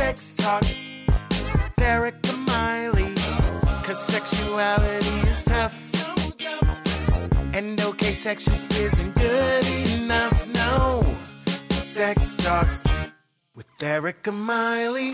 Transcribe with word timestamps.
Sex 0.00 0.32
Talk 0.32 0.62
with 0.62 1.82
Erika 1.82 2.32
Miley. 2.48 3.12
Cause 3.84 4.02
sexuality 4.02 5.28
is 5.28 5.44
tough. 5.44 5.76
And 7.54 7.78
okay, 7.78 8.12
sex 8.12 8.46
just 8.46 8.72
isn't 8.78 9.14
good 9.14 9.66
enough. 10.00 10.48
No. 10.54 11.04
Sex 11.68 12.38
Talk 12.38 12.66
with 13.54 13.66
Erika 13.82 14.32
Miley. 14.32 15.12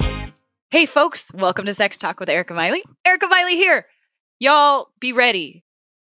Hey, 0.71 0.87
folks, 0.87 1.33
welcome 1.35 1.67
to 1.67 1.75
Sex 1.75 1.99
Talk 1.99 2.21
with 2.21 2.29
Erika 2.29 2.55
Miley. 2.55 2.85
Erika 3.05 3.27
Miley 3.27 3.57
here. 3.57 3.87
Y'all 4.39 4.91
be 5.01 5.13
ready. 5.13 5.65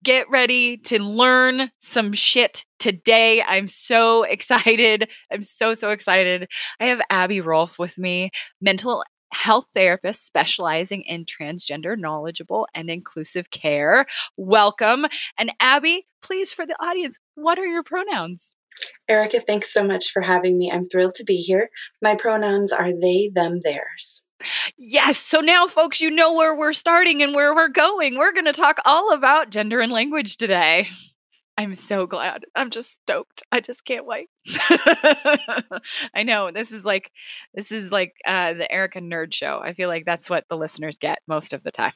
Get 0.02 0.28
ready 0.28 0.78
to 0.78 0.98
learn 1.00 1.70
some 1.78 2.12
shit 2.12 2.64
today. 2.80 3.42
I'm 3.42 3.68
so 3.68 4.22
excited. 4.28 5.08
I'm 5.30 5.42
so, 5.42 5.74
so 5.74 5.90
excited. 5.90 6.48
I 6.80 6.86
have 6.86 7.00
Abby 7.08 7.40
Rolfe 7.40 7.78
with 7.78 7.98
me, 7.98 8.30
mental 8.60 9.04
health 9.32 9.66
therapist 9.74 10.26
specializing 10.26 11.02
in 11.02 11.24
transgender, 11.24 11.96
knowledgeable, 11.96 12.66
and 12.74 12.90
inclusive 12.90 13.50
care. 13.50 14.06
Welcome. 14.36 15.06
And 15.38 15.52
Abby, 15.60 16.06
please, 16.20 16.52
for 16.52 16.66
the 16.66 16.76
audience, 16.84 17.18
what 17.34 17.58
are 17.58 17.66
your 17.66 17.82
pronouns? 17.82 18.52
Erika, 19.08 19.40
thanks 19.40 19.72
so 19.72 19.84
much 19.84 20.10
for 20.10 20.22
having 20.22 20.58
me. 20.58 20.70
I'm 20.70 20.86
thrilled 20.86 21.14
to 21.16 21.24
be 21.24 21.36
here. 21.36 21.70
My 22.00 22.14
pronouns 22.14 22.72
are 22.72 22.92
they, 22.92 23.30
them, 23.32 23.60
theirs. 23.62 24.24
Yes. 24.76 25.18
So 25.18 25.40
now, 25.40 25.66
folks, 25.66 26.00
you 26.00 26.10
know 26.10 26.34
where 26.34 26.56
we're 26.56 26.72
starting 26.72 27.22
and 27.22 27.34
where 27.34 27.54
we're 27.54 27.68
going. 27.68 28.16
We're 28.16 28.32
going 28.32 28.46
to 28.46 28.52
talk 28.52 28.78
all 28.84 29.12
about 29.12 29.50
gender 29.50 29.80
and 29.80 29.92
language 29.92 30.36
today. 30.36 30.88
I'm 31.58 31.74
so 31.74 32.06
glad. 32.06 32.44
I'm 32.56 32.70
just 32.70 32.92
stoked. 32.92 33.42
I 33.52 33.60
just 33.60 33.84
can't 33.84 34.06
wait. 34.06 34.30
I 36.14 36.22
know 36.24 36.50
this 36.50 36.72
is 36.72 36.82
like 36.84 37.12
this 37.54 37.70
is 37.70 37.92
like 37.92 38.14
uh, 38.26 38.54
the 38.54 38.72
Erika 38.72 39.00
Nerd 39.00 39.34
Show. 39.34 39.60
I 39.62 39.74
feel 39.74 39.88
like 39.88 40.06
that's 40.06 40.30
what 40.30 40.44
the 40.48 40.56
listeners 40.56 40.96
get 40.96 41.18
most 41.28 41.52
of 41.52 41.62
the 41.62 41.70
time. 41.70 41.92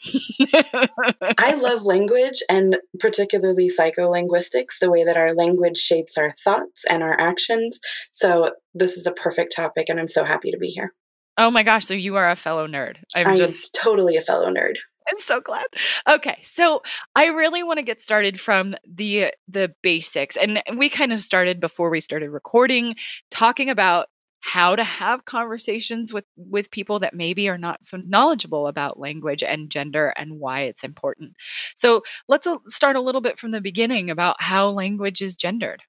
I 1.38 1.54
love 1.60 1.84
language 1.84 2.42
and 2.50 2.78
particularly 3.00 3.68
psycholinguistics, 3.68 4.78
the 4.78 4.90
way 4.90 5.04
that 5.04 5.16
our 5.16 5.32
language 5.32 5.78
shapes 5.78 6.18
our 6.18 6.30
thoughts 6.30 6.84
and 6.90 7.02
our 7.02 7.18
actions. 7.18 7.80
So 8.12 8.52
this 8.74 8.98
is 8.98 9.06
a 9.06 9.12
perfect 9.12 9.54
topic, 9.56 9.88
and 9.88 9.98
I'm 9.98 10.08
so 10.08 10.24
happy 10.24 10.50
to 10.50 10.58
be 10.58 10.68
here. 10.68 10.92
Oh 11.38 11.50
my 11.50 11.62
gosh! 11.62 11.84
So 11.84 11.94
you 11.94 12.16
are 12.16 12.30
a 12.30 12.36
fellow 12.36 12.66
nerd. 12.66 12.96
I'm, 13.14 13.26
I'm 13.26 13.36
just 13.36 13.74
totally 13.74 14.16
a 14.16 14.20
fellow 14.20 14.50
nerd. 14.50 14.76
I'm 15.08 15.20
so 15.20 15.40
glad. 15.40 15.66
Okay, 16.08 16.38
so 16.42 16.82
I 17.14 17.26
really 17.26 17.62
want 17.62 17.78
to 17.78 17.84
get 17.84 18.02
started 18.02 18.40
from 18.40 18.74
the 18.86 19.32
the 19.48 19.74
basics, 19.82 20.36
and 20.36 20.62
we 20.76 20.88
kind 20.88 21.12
of 21.12 21.22
started 21.22 21.60
before 21.60 21.90
we 21.90 22.00
started 22.00 22.30
recording, 22.30 22.96
talking 23.30 23.70
about 23.70 24.08
how 24.40 24.76
to 24.76 24.84
have 24.84 25.24
conversations 25.24 26.12
with 26.12 26.24
with 26.36 26.70
people 26.70 27.00
that 27.00 27.14
maybe 27.14 27.48
are 27.48 27.58
not 27.58 27.84
so 27.84 27.98
knowledgeable 28.06 28.68
about 28.68 28.98
language 28.98 29.42
and 29.42 29.70
gender 29.70 30.14
and 30.16 30.38
why 30.38 30.60
it's 30.62 30.84
important. 30.84 31.34
So 31.74 32.02
let's 32.28 32.46
start 32.68 32.94
a 32.96 33.00
little 33.00 33.20
bit 33.20 33.38
from 33.38 33.50
the 33.50 33.60
beginning 33.60 34.08
about 34.08 34.40
how 34.40 34.68
language 34.68 35.20
is 35.20 35.36
gendered. 35.36 35.82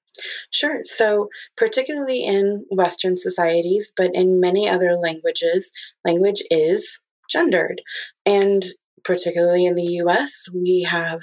Sure. 0.50 0.80
So, 0.84 1.28
particularly 1.56 2.24
in 2.24 2.64
Western 2.70 3.16
societies, 3.16 3.92
but 3.96 4.10
in 4.14 4.40
many 4.40 4.68
other 4.68 4.96
languages, 4.96 5.72
language 6.04 6.42
is 6.50 7.00
gendered. 7.30 7.82
And 8.26 8.64
particularly 9.04 9.64
in 9.64 9.74
the 9.74 10.00
US, 10.04 10.46
we 10.52 10.82
have 10.82 11.20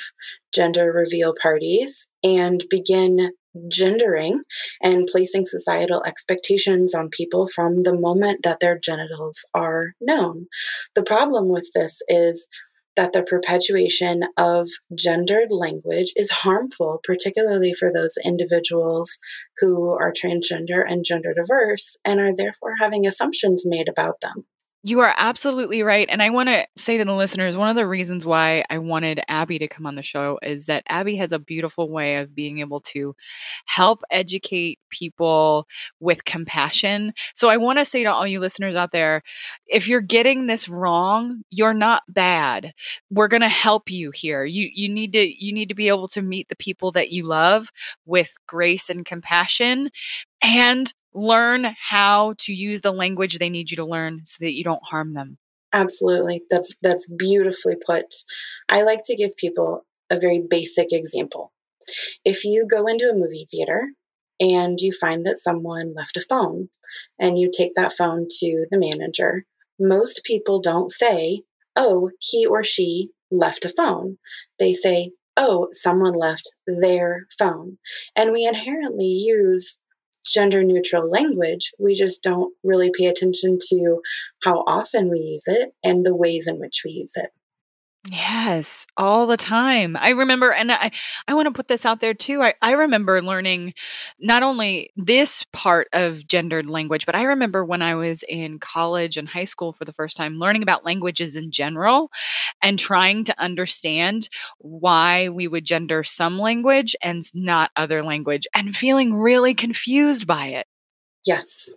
gender 0.54 0.92
reveal 0.94 1.34
parties 1.42 2.08
and 2.24 2.64
begin 2.70 3.32
gendering 3.70 4.42
and 4.84 5.08
placing 5.08 5.46
societal 5.46 6.04
expectations 6.04 6.94
on 6.94 7.10
people 7.10 7.48
from 7.48 7.82
the 7.82 7.98
moment 7.98 8.44
that 8.44 8.60
their 8.60 8.78
genitals 8.78 9.46
are 9.54 9.94
known. 10.02 10.48
The 10.94 11.04
problem 11.04 11.50
with 11.50 11.70
this 11.74 12.02
is 12.08 12.48
that 12.96 13.14
the 13.14 13.24
perpetuation 13.24 14.24
of 14.38 14.70
gendered 14.94 15.52
language 15.52 16.14
is 16.16 16.30
harmful, 16.30 17.00
particularly 17.04 17.74
for 17.74 17.92
those 17.92 18.18
individuals 18.24 19.18
who 19.60 19.90
are 19.92 20.14
transgender 20.14 20.84
and 20.86 21.06
gender 21.06 21.34
diverse 21.34 21.98
and 22.06 22.20
are 22.20 22.36
therefore 22.36 22.76
having 22.80 23.06
assumptions 23.06 23.64
made 23.66 23.90
about 23.90 24.22
them. 24.22 24.46
You 24.88 25.00
are 25.00 25.16
absolutely 25.18 25.82
right. 25.82 26.08
And 26.12 26.22
I 26.22 26.30
want 26.30 26.48
to 26.50 26.68
say 26.78 27.00
to 27.00 27.06
the 27.06 27.16
listeners 27.16 27.58
one 27.58 27.72
of 27.72 27.76
the 27.76 27.88
reasons 27.88 28.24
why 28.24 28.64
I 28.70 28.78
wanted 28.78 29.20
Abby 29.28 29.58
to 29.58 29.68
come 29.68 29.88
on 29.88 29.96
the 29.96 30.04
show 30.04 30.38
is 30.44 30.68
that 30.68 30.84
Abby 30.88 31.16
has 31.16 31.32
a 31.32 31.40
beautiful 31.40 31.90
way 31.90 32.18
of 32.18 32.36
being 32.36 32.60
able 32.60 32.82
to 32.82 33.16
help 33.66 34.04
educate 34.12 34.78
people 34.92 35.68
with 36.00 36.24
compassion. 36.26 37.14
So 37.34 37.50
I 37.50 37.58
want 37.58 37.80
to 37.80 37.86
say 37.86 38.04
to 38.04 38.12
all 38.12 38.28
you 38.28 38.40
listeners 38.40 38.76
out 38.76 38.92
there 38.92 39.24
if 39.66 39.88
you're 39.88 40.02
getting 40.02 40.46
this 40.46 40.70
wrong, 40.70 41.42
you're 41.50 41.74
not 41.74 42.04
bad. 42.08 42.72
We're 43.10 43.28
going 43.28 43.42
to 43.42 43.50
help 43.50 43.90
you 43.90 44.12
here. 44.12 44.46
You 44.46 44.70
you 44.72 44.88
need 44.88 45.14
to 45.14 45.46
you 45.46 45.52
need 45.52 45.70
to 45.70 45.76
be 45.76 45.88
able 45.88 46.10
to 46.10 46.22
meet 46.22 46.48
the 46.48 46.56
people 46.56 46.92
that 46.92 47.10
you 47.10 47.24
love 47.24 47.72
with 48.06 48.36
grace 48.46 48.92
and 48.92 49.04
compassion 49.04 49.90
and 50.46 50.94
learn 51.14 51.74
how 51.90 52.36
to 52.38 52.54
use 52.54 52.82
the 52.82 52.92
language 52.92 53.40
they 53.40 53.50
need 53.50 53.72
you 53.72 53.78
to 53.78 53.86
learn 53.86 54.22
so 54.26 54.46
that 54.46 54.54
you 54.54 54.64
don't 54.64 54.84
harm 54.84 55.14
them. 55.14 55.38
Absolutely. 55.74 56.44
That's 56.50 56.78
that's 56.82 57.08
beautifully 57.10 57.76
put. 57.84 58.14
I 58.70 58.84
like 58.84 59.02
to 59.06 59.16
give 59.16 59.36
people 59.38 59.86
a 60.12 60.20
very 60.20 60.42
basic 60.48 60.94
example. 60.94 61.52
If 62.24 62.46
you 62.46 62.68
go 62.70 62.86
into 62.86 63.10
a 63.10 63.16
movie 63.16 63.48
theater 63.50 63.90
and 64.40 64.80
you 64.80 64.92
find 64.92 65.26
that 65.26 65.40
someone 65.40 65.94
left 65.96 66.16
a 66.16 66.22
phone 66.22 66.70
and 67.20 67.40
you 67.40 67.50
take 67.52 67.74
that 67.76 67.94
phone 67.94 68.28
to 68.40 68.68
the 68.70 68.80
manager, 68.80 69.46
most 69.80 70.22
people 70.24 70.60
don't 70.62 70.92
say, 70.92 71.42
"Oh, 71.76 72.12
he 72.20 72.46
or 72.46 72.64
she 72.64 73.10
left 73.32 73.66
a 73.66 73.70
phone." 73.70 74.20
They 74.60 74.74
say, 74.74 75.12
"Oh, 75.36 75.70
someone 75.72 76.14
left 76.14 76.54
their 76.68 77.28
phone." 77.38 77.80
And 78.16 78.32
we 78.32 78.46
inherently 78.46 79.08
use 79.08 79.80
gender 80.26 80.64
neutral 80.64 81.10
language. 81.10 81.72
We 81.80 81.96
just 81.96 82.24
don't 82.24 82.54
really 82.64 82.92
pay 82.98 83.06
attention 83.06 83.58
to 83.70 84.02
how 84.44 84.64
often 84.68 85.10
we 85.10 85.20
use 85.20 85.46
it 85.48 85.74
and 85.84 86.06
the 86.06 86.16
ways 86.16 86.48
in 86.48 86.60
which 86.60 86.82
we 86.84 86.92
use 86.92 87.14
it. 87.16 87.32
Yes, 88.08 88.86
all 88.98 89.26
the 89.26 89.36
time. 89.38 89.98
I 90.00 90.10
remember, 90.12 90.52
and 90.54 90.72
I, 90.72 90.92
I 91.28 91.34
want 91.34 91.48
to 91.48 91.52
put 91.54 91.68
this 91.68 91.88
out 91.88 92.02
there 92.02 92.14
too. 92.14 92.40
I, 92.40 92.54
I 92.62 92.74
remember 92.74 93.20
learning 93.20 93.74
not 94.20 94.44
only 94.44 94.92
this 94.96 95.44
part 95.54 95.88
of 95.92 96.28
gendered 96.28 96.70
language, 96.70 97.08
but 97.08 97.16
I 97.16 97.24
remember 97.24 97.66
when 97.66 97.82
I 97.82 97.96
was 97.96 98.24
in 98.30 98.60
college 98.60 99.18
and 99.18 99.28
high 99.28 99.46
school 99.46 99.74
for 99.74 99.86
the 99.86 99.94
first 99.94 100.18
time, 100.18 100.38
learning 100.38 100.62
about 100.62 100.86
languages 100.86 101.36
in 101.36 101.50
general 101.50 102.12
and 102.62 102.78
trying 102.78 103.24
to 103.24 103.42
understand 103.42 104.30
why 104.60 105.30
we 105.30 105.48
would 105.48 105.66
gender 105.66 106.04
some 106.04 106.38
language 106.38 106.96
and 107.02 107.24
not 107.34 107.72
other 107.76 108.04
language 108.04 108.46
and 108.54 108.76
feeling 108.76 109.16
really 109.16 109.56
confused 109.56 110.28
by 110.28 110.48
it. 110.50 110.68
Yes. 111.26 111.76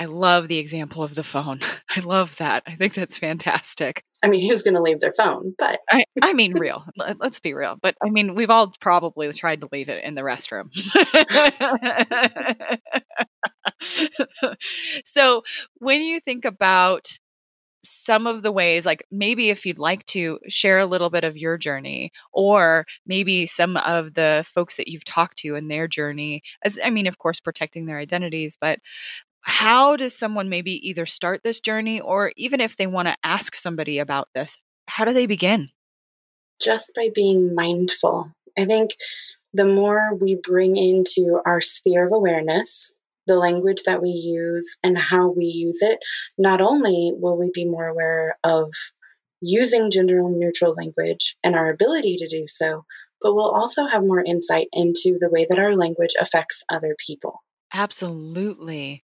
I 0.00 0.06
love 0.06 0.48
the 0.48 0.56
example 0.56 1.02
of 1.02 1.14
the 1.14 1.22
phone. 1.22 1.60
I 1.94 2.00
love 2.00 2.36
that. 2.36 2.62
I 2.66 2.74
think 2.74 2.94
that's 2.94 3.18
fantastic. 3.18 4.02
I 4.24 4.28
mean, 4.28 4.48
who's 4.48 4.62
going 4.62 4.74
to 4.74 4.80
leave 4.80 5.00
their 5.00 5.12
phone? 5.12 5.54
But 5.58 5.78
I, 5.90 6.04
I 6.22 6.32
mean, 6.32 6.54
real. 6.54 6.86
Let's 6.96 7.38
be 7.38 7.52
real. 7.52 7.76
But 7.80 7.96
I 8.02 8.08
mean, 8.08 8.34
we've 8.34 8.48
all 8.48 8.72
probably 8.80 9.30
tried 9.34 9.60
to 9.60 9.68
leave 9.70 9.90
it 9.90 10.02
in 10.02 10.14
the 10.14 10.22
restroom. 10.22 10.70
so, 15.04 15.42
when 15.74 16.00
you 16.00 16.20
think 16.20 16.46
about 16.46 17.18
some 17.82 18.26
of 18.26 18.42
the 18.42 18.52
ways, 18.52 18.84
like 18.84 19.06
maybe 19.10 19.48
if 19.48 19.64
you'd 19.64 19.78
like 19.78 20.04
to 20.04 20.38
share 20.48 20.78
a 20.78 20.86
little 20.86 21.10
bit 21.10 21.24
of 21.24 21.36
your 21.36 21.56
journey, 21.56 22.12
or 22.32 22.86
maybe 23.06 23.46
some 23.46 23.76
of 23.78 24.14
the 24.14 24.44
folks 24.46 24.76
that 24.76 24.88
you've 24.88 25.04
talked 25.04 25.38
to 25.38 25.54
in 25.54 25.68
their 25.68 25.88
journey, 25.88 26.42
as 26.62 26.78
I 26.82 26.90
mean, 26.90 27.06
of 27.06 27.18
course, 27.18 27.40
protecting 27.40 27.86
their 27.86 27.98
identities, 27.98 28.56
but 28.60 28.80
how 29.42 29.96
does 29.96 30.16
someone 30.16 30.48
maybe 30.48 30.86
either 30.88 31.06
start 31.06 31.42
this 31.42 31.60
journey 31.60 32.00
or 32.00 32.32
even 32.36 32.60
if 32.60 32.76
they 32.76 32.86
want 32.86 33.08
to 33.08 33.16
ask 33.24 33.56
somebody 33.56 33.98
about 33.98 34.28
this, 34.34 34.56
how 34.86 35.04
do 35.04 35.12
they 35.12 35.26
begin? 35.26 35.70
Just 36.60 36.92
by 36.94 37.08
being 37.14 37.54
mindful. 37.54 38.32
I 38.58 38.64
think 38.64 38.90
the 39.52 39.64
more 39.64 40.14
we 40.14 40.36
bring 40.42 40.76
into 40.76 41.40
our 41.46 41.60
sphere 41.60 42.06
of 42.06 42.12
awareness 42.12 42.98
the 43.26 43.36
language 43.36 43.82
that 43.84 44.02
we 44.02 44.10
use 44.10 44.76
and 44.82 44.98
how 44.98 45.28
we 45.28 45.44
use 45.44 45.80
it, 45.82 46.00
not 46.36 46.60
only 46.60 47.12
will 47.14 47.38
we 47.38 47.50
be 47.54 47.64
more 47.64 47.86
aware 47.86 48.36
of 48.42 48.72
using 49.40 49.90
gender 49.90 50.20
neutral 50.22 50.74
language 50.74 51.36
and 51.44 51.54
our 51.54 51.70
ability 51.70 52.16
to 52.16 52.28
do 52.28 52.46
so, 52.48 52.84
but 53.22 53.34
we'll 53.34 53.50
also 53.50 53.86
have 53.86 54.02
more 54.02 54.24
insight 54.26 54.66
into 54.72 55.16
the 55.20 55.30
way 55.30 55.46
that 55.48 55.58
our 55.58 55.76
language 55.76 56.14
affects 56.20 56.64
other 56.70 56.96
people. 57.06 57.40
Absolutely. 57.72 59.04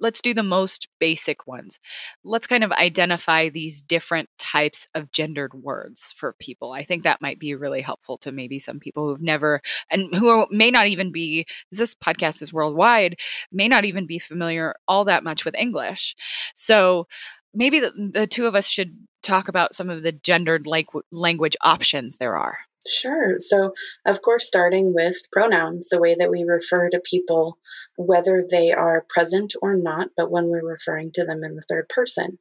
Let's 0.00 0.20
do 0.20 0.34
the 0.34 0.42
most 0.42 0.88
basic 1.00 1.46
ones. 1.46 1.80
Let's 2.24 2.46
kind 2.46 2.64
of 2.64 2.72
identify 2.72 3.48
these 3.48 3.80
different 3.82 4.28
types 4.38 4.88
of 4.94 5.12
gendered 5.12 5.54
words 5.54 6.14
for 6.16 6.34
people. 6.34 6.72
I 6.72 6.84
think 6.84 7.04
that 7.04 7.22
might 7.22 7.38
be 7.38 7.54
really 7.54 7.80
helpful 7.82 8.18
to 8.18 8.32
maybe 8.32 8.58
some 8.58 8.80
people 8.80 9.08
who've 9.08 9.22
never 9.22 9.62
and 9.90 10.14
who 10.14 10.46
may 10.50 10.70
not 10.70 10.88
even 10.88 11.12
be, 11.12 11.46
this 11.72 11.94
podcast 11.94 12.42
is 12.42 12.52
worldwide, 12.52 13.16
may 13.52 13.68
not 13.68 13.84
even 13.86 14.06
be 14.06 14.18
familiar 14.18 14.74
all 14.88 15.04
that 15.06 15.24
much 15.24 15.44
with 15.44 15.54
English. 15.56 16.16
So, 16.54 17.08
maybe 17.54 17.80
the, 17.80 17.92
the 18.12 18.26
two 18.26 18.46
of 18.46 18.54
us 18.54 18.68
should 18.68 18.96
talk 19.22 19.48
about 19.48 19.74
some 19.74 19.90
of 19.90 20.02
the 20.02 20.12
gendered 20.12 20.66
like 20.66 20.86
language 21.12 21.56
options 21.62 22.16
there 22.18 22.36
are. 22.38 22.58
Sure. 22.88 23.36
So, 23.38 23.72
of 24.06 24.22
course, 24.22 24.46
starting 24.46 24.94
with 24.94 25.16
pronouns, 25.32 25.88
the 25.88 26.00
way 26.00 26.14
that 26.18 26.30
we 26.30 26.44
refer 26.44 26.88
to 26.90 27.00
people, 27.00 27.58
whether 27.96 28.44
they 28.48 28.72
are 28.72 29.04
present 29.08 29.54
or 29.60 29.74
not, 29.76 30.10
but 30.16 30.30
when 30.30 30.48
we're 30.48 30.66
referring 30.66 31.12
to 31.12 31.24
them 31.24 31.42
in 31.42 31.54
the 31.54 31.64
third 31.68 31.88
person. 31.88 32.38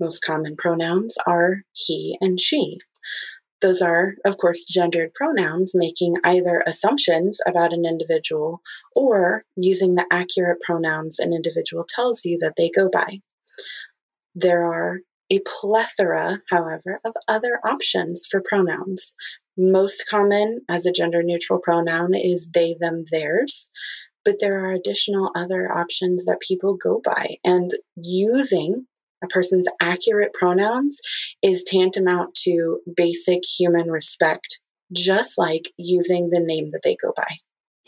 Most 0.00 0.24
common 0.24 0.56
pronouns 0.56 1.16
are 1.26 1.62
he 1.72 2.16
and 2.20 2.40
she. 2.40 2.76
Those 3.60 3.82
are, 3.82 4.14
of 4.24 4.36
course, 4.36 4.64
gendered 4.64 5.14
pronouns, 5.14 5.72
making 5.74 6.14
either 6.22 6.62
assumptions 6.66 7.40
about 7.46 7.72
an 7.72 7.84
individual 7.84 8.60
or 8.94 9.42
using 9.56 9.96
the 9.96 10.06
accurate 10.12 10.60
pronouns 10.60 11.18
an 11.18 11.32
individual 11.32 11.84
tells 11.88 12.24
you 12.24 12.38
that 12.40 12.54
they 12.56 12.70
go 12.70 12.88
by. 12.88 13.20
There 14.34 14.64
are 14.64 15.00
a 15.30 15.40
plethora, 15.46 16.40
however, 16.50 16.98
of 17.04 17.14
other 17.26 17.60
options 17.64 18.26
for 18.30 18.42
pronouns. 18.42 19.14
Most 19.56 20.04
common 20.08 20.60
as 20.68 20.86
a 20.86 20.92
gender 20.92 21.22
neutral 21.22 21.58
pronoun 21.58 22.14
is 22.14 22.48
they, 22.52 22.76
them, 22.80 23.04
theirs, 23.10 23.70
but 24.24 24.36
there 24.40 24.64
are 24.64 24.72
additional 24.72 25.30
other 25.34 25.70
options 25.72 26.24
that 26.26 26.40
people 26.40 26.76
go 26.76 27.00
by. 27.04 27.36
And 27.44 27.70
using 27.96 28.86
a 29.22 29.26
person's 29.26 29.68
accurate 29.80 30.32
pronouns 30.32 31.00
is 31.42 31.64
tantamount 31.64 32.34
to 32.44 32.80
basic 32.96 33.40
human 33.58 33.90
respect, 33.90 34.60
just 34.92 35.38
like 35.38 35.72
using 35.76 36.30
the 36.30 36.40
name 36.40 36.70
that 36.72 36.82
they 36.84 36.96
go 37.02 37.12
by. 37.16 37.26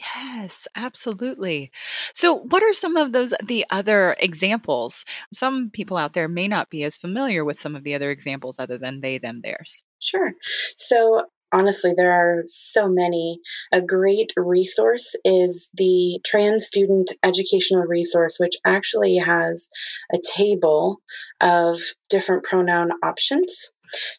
Yes, 0.00 0.66
absolutely. 0.74 1.70
So, 2.14 2.34
what 2.34 2.62
are 2.62 2.72
some 2.72 2.96
of 2.96 3.12
those 3.12 3.34
the 3.44 3.66
other 3.70 4.16
examples? 4.18 5.04
Some 5.32 5.70
people 5.70 5.96
out 5.96 6.14
there 6.14 6.28
may 6.28 6.48
not 6.48 6.70
be 6.70 6.84
as 6.84 6.96
familiar 6.96 7.44
with 7.44 7.58
some 7.58 7.76
of 7.76 7.84
the 7.84 7.94
other 7.94 8.10
examples 8.10 8.58
other 8.58 8.78
than 8.78 9.00
they, 9.00 9.18
them, 9.18 9.40
theirs. 9.42 9.82
Sure. 9.98 10.32
So, 10.76 11.24
honestly, 11.52 11.92
there 11.94 12.12
are 12.12 12.44
so 12.46 12.88
many. 12.88 13.40
A 13.72 13.82
great 13.82 14.32
resource 14.36 15.14
is 15.24 15.70
the 15.74 16.18
Trans 16.24 16.66
Student 16.66 17.12
Educational 17.22 17.84
Resource, 17.84 18.38
which 18.38 18.56
actually 18.64 19.16
has 19.16 19.68
a 20.14 20.18
table 20.34 21.02
of 21.42 21.78
different 22.08 22.44
pronoun 22.44 22.90
options. 23.02 23.70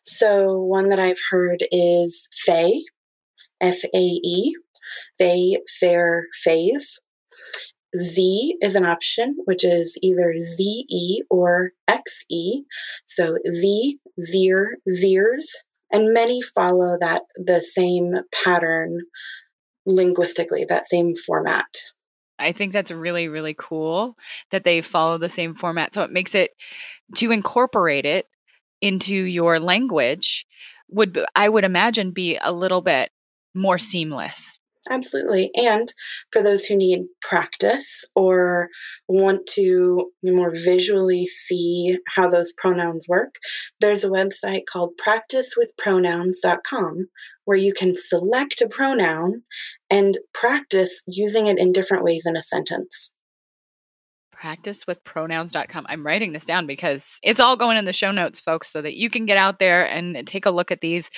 So, 0.03 0.61
one 0.61 0.89
that 0.89 0.99
I've 0.99 1.21
heard 1.31 1.63
is 1.71 2.29
FAE, 2.45 2.83
F 3.59 3.83
A 3.95 3.97
E, 3.97 4.55
they, 5.19 5.57
faer, 5.79 6.27
phase. 6.33 6.99
Z 7.97 8.55
is 8.61 8.75
an 8.75 8.85
option, 8.85 9.35
which 9.45 9.65
is 9.65 9.97
either 10.01 10.35
ZE 10.37 11.23
or 11.29 11.71
XE. 11.89 12.63
So 13.05 13.37
Z, 13.49 13.99
Zir, 14.19 14.77
Zirs, 14.89 15.47
and 15.91 16.13
many 16.13 16.41
follow 16.41 16.97
that 17.01 17.23
the 17.35 17.61
same 17.61 18.13
pattern 18.31 18.99
linguistically, 19.85 20.65
that 20.69 20.85
same 20.85 21.15
format. 21.15 21.67
I 22.39 22.53
think 22.53 22.73
that's 22.73 22.91
really, 22.91 23.27
really 23.27 23.55
cool 23.57 24.15
that 24.51 24.63
they 24.63 24.81
follow 24.81 25.17
the 25.17 25.29
same 25.29 25.53
format. 25.53 25.93
So 25.93 26.01
it 26.01 26.11
makes 26.11 26.33
it 26.33 26.51
to 27.17 27.31
incorporate 27.31 28.05
it 28.05 28.25
into 28.81 29.15
your 29.15 29.59
language 29.59 30.45
would 30.89 31.23
I 31.35 31.47
would 31.47 31.63
imagine 31.63 32.11
be 32.11 32.37
a 32.41 32.51
little 32.51 32.81
bit 32.81 33.11
more 33.53 33.77
seamless. 33.77 34.57
Absolutely. 34.89 35.51
And 35.55 35.93
for 36.31 36.41
those 36.41 36.65
who 36.65 36.75
need 36.75 37.01
practice 37.21 38.03
or 38.15 38.69
want 39.07 39.45
to 39.53 40.11
more 40.23 40.51
visually 40.51 41.27
see 41.27 41.99
how 42.15 42.27
those 42.27 42.51
pronouns 42.57 43.05
work, 43.07 43.35
there's 43.79 44.03
a 44.03 44.09
website 44.09 44.63
called 44.71 44.99
practicewithpronouns.com 44.99 47.09
where 47.45 47.57
you 47.57 47.73
can 47.73 47.95
select 47.95 48.61
a 48.61 48.67
pronoun 48.67 49.43
and 49.91 50.17
practice 50.33 51.03
using 51.07 51.47
it 51.47 51.59
in 51.59 51.71
different 51.71 52.03
ways 52.03 52.25
in 52.25 52.35
a 52.35 52.41
sentence 52.41 53.13
practicewithpronouns.com. 54.41 55.85
I'm 55.87 56.05
writing 56.05 56.33
this 56.33 56.45
down 56.45 56.65
because 56.65 57.19
it's 57.23 57.39
all 57.39 57.57
going 57.57 57.77
in 57.77 57.85
the 57.85 57.93
show 57.93 58.11
notes, 58.11 58.39
folks, 58.39 58.71
so 58.71 58.81
that 58.81 58.95
you 58.95 59.09
can 59.09 59.25
get 59.25 59.37
out 59.37 59.59
there 59.59 59.85
and 59.85 60.25
take 60.27 60.45
a 60.45 60.51
look 60.51 60.71
at 60.71 60.81
these. 60.81 61.11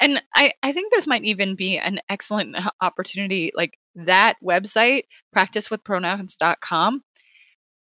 And 0.00 0.22
I, 0.34 0.52
I 0.62 0.72
think 0.72 0.92
this 0.92 1.06
might 1.06 1.24
even 1.24 1.54
be 1.54 1.78
an 1.78 2.00
excellent 2.08 2.56
opportunity. 2.80 3.52
Like 3.54 3.78
that 3.94 4.36
website, 4.42 5.04
practicewithpronouns.com, 5.34 7.02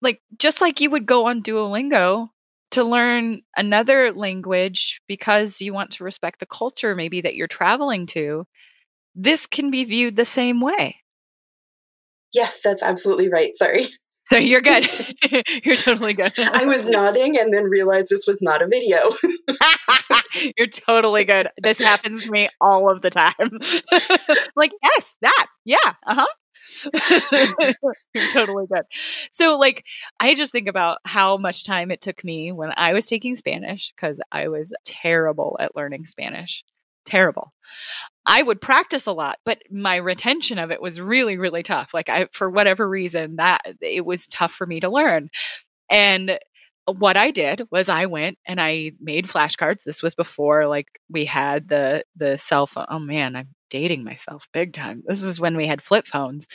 like 0.00 0.21
just 0.39 0.61
like 0.61 0.81
you 0.81 0.91
would 0.91 1.06
go 1.06 1.27
on 1.27 1.43
Duolingo 1.43 2.29
to 2.73 2.85
learn 2.85 3.43
another 3.56 4.12
language 4.12 5.00
because 5.06 5.61
you 5.61 5.73
want 5.73 5.93
to 5.93 6.05
respect 6.05 6.41
the 6.41 6.47
culture 6.47 6.94
maybe 6.94 7.21
that 7.21 7.35
you're 7.35 7.47
traveling 7.47 8.06
to, 8.06 8.47
this 9.15 9.47
can 9.47 9.71
be 9.71 9.85
viewed 9.85 10.17
the 10.17 10.25
same 10.25 10.61
way. 10.61 10.97
Yes, 12.33 12.62
that's 12.62 12.83
absolutely 12.83 13.29
right. 13.29 13.55
Sorry. 13.55 13.87
So 14.24 14.36
you're 14.36 14.60
good. 14.60 14.88
you're 15.64 15.74
totally 15.74 16.14
good. 16.14 16.32
I 16.38 16.64
was 16.64 16.86
nodding 16.86 17.38
and 17.38 17.52
then 17.52 17.64
realized 17.64 18.10
this 18.10 18.26
was 18.26 18.40
not 18.40 18.62
a 18.62 18.66
video. 18.66 18.98
you're 20.56 20.69
totally 20.69 21.24
good. 21.24 21.48
This 21.60 21.78
happens 21.78 22.24
to 22.24 22.30
me 22.30 22.48
all 22.60 22.90
of 22.90 23.02
the 23.02 23.10
time. 23.10 23.58
like, 24.56 24.72
yes, 24.82 25.16
that. 25.22 25.46
Yeah. 25.64 25.76
Uh 26.06 26.24
huh. 26.24 26.26
You're 28.14 28.32
totally 28.32 28.66
good. 28.72 28.84
So, 29.32 29.58
like, 29.58 29.84
I 30.20 30.34
just 30.34 30.52
think 30.52 30.69
about 30.69 30.98
how 31.04 31.36
much 31.36 31.64
time 31.64 31.90
it 31.90 32.00
took 32.00 32.22
me 32.24 32.52
when 32.52 32.72
I 32.76 32.92
was 32.92 33.06
taking 33.06 33.34
Spanish 33.34 33.92
because 33.94 34.20
I 34.30 34.48
was 34.48 34.72
terrible 34.84 35.56
at 35.60 35.74
learning 35.74 36.06
Spanish 36.06 36.64
terrible. 37.04 37.52
I 38.25 38.43
would 38.43 38.60
practice 38.60 39.06
a 39.06 39.12
lot, 39.12 39.38
but 39.44 39.58
my 39.70 39.96
retention 39.96 40.58
of 40.58 40.70
it 40.70 40.81
was 40.81 41.00
really, 41.00 41.38
really 41.38 41.62
tough. 41.62 41.93
Like 41.93 42.08
I, 42.08 42.28
for 42.32 42.49
whatever 42.49 42.88
reason, 42.88 43.37
that 43.37 43.62
it 43.81 44.04
was 44.04 44.26
tough 44.26 44.52
for 44.52 44.66
me 44.66 44.81
to 44.81 44.88
learn. 44.88 45.28
And 45.90 46.38
what 46.87 47.16
I 47.16 47.31
did 47.31 47.62
was 47.70 47.88
I 47.88 48.06
went 48.06 48.38
and 48.46 48.60
I 48.60 48.93
made 49.00 49.26
flashcards. 49.26 49.84
This 49.84 50.02
was 50.02 50.14
before 50.14 50.66
like 50.66 50.88
we 51.10 51.25
had 51.25 51.69
the 51.69 52.04
the 52.16 52.38
cell 52.38 52.66
phone. 52.66 52.87
Oh 52.88 52.99
man, 52.99 53.37
I'm 53.37 53.48
dating 53.72 54.04
myself 54.04 54.46
big 54.52 54.74
time. 54.74 55.02
This 55.06 55.22
is 55.22 55.40
when 55.40 55.56
we 55.56 55.66
had 55.66 55.82
flip 55.82 56.06
phones. 56.06 56.46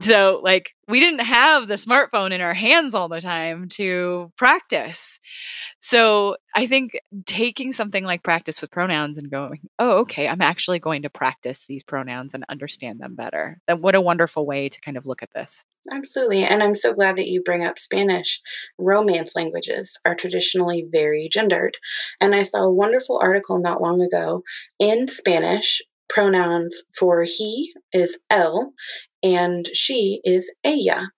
So, 0.00 0.40
like, 0.42 0.74
we 0.88 0.98
didn't 0.98 1.24
have 1.24 1.68
the 1.68 1.74
smartphone 1.74 2.32
in 2.32 2.40
our 2.40 2.54
hands 2.54 2.92
all 2.92 3.08
the 3.08 3.20
time 3.20 3.68
to 3.70 4.32
practice. 4.36 5.20
So, 5.78 6.36
I 6.56 6.66
think 6.66 6.98
taking 7.24 7.72
something 7.72 8.04
like 8.04 8.24
practice 8.24 8.60
with 8.60 8.72
pronouns 8.72 9.16
and 9.16 9.30
going, 9.30 9.60
oh, 9.78 9.98
okay, 10.00 10.26
I'm 10.26 10.42
actually 10.42 10.80
going 10.80 11.02
to 11.02 11.10
practice 11.10 11.66
these 11.68 11.84
pronouns 11.84 12.34
and 12.34 12.44
understand 12.48 12.98
them 12.98 13.14
better. 13.14 13.60
That 13.68 13.80
what 13.80 13.94
a 13.94 14.00
wonderful 14.00 14.44
way 14.44 14.68
to 14.68 14.80
kind 14.80 14.96
of 14.96 15.06
look 15.06 15.22
at 15.22 15.30
this. 15.32 15.64
Absolutely. 15.92 16.42
And 16.42 16.62
I'm 16.62 16.74
so 16.74 16.92
glad 16.92 17.16
that 17.16 17.28
you 17.28 17.42
bring 17.42 17.64
up 17.64 17.78
Spanish. 17.78 18.40
Romance 18.78 19.34
languages 19.34 19.98
are 20.04 20.14
traditionally 20.14 20.86
very 20.90 21.28
gendered. 21.32 21.78
And 22.20 22.34
I 22.34 22.42
saw 22.42 22.64
a 22.64 22.72
wonderful 22.72 23.18
article 23.22 23.60
not 23.60 23.80
long 23.80 24.02
ago 24.02 24.42
in 24.78 25.08
Spanish 25.08 25.80
pronouns 26.12 26.82
for 26.98 27.24
he 27.24 27.72
is 27.92 28.20
él 28.30 28.72
and 29.22 29.66
she 29.74 30.20
is 30.24 30.52
ella. 30.64 31.10